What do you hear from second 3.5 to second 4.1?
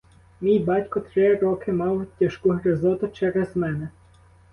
мене.